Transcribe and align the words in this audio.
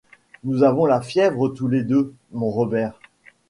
Nous 0.43 0.63
avons 0.63 0.87
la 0.87 0.99
fièvre 0.99 1.49
tous 1.49 1.67
les 1.67 1.83
deux, 1.83 2.15
mon 2.31 2.49
Robert!... 2.49 2.99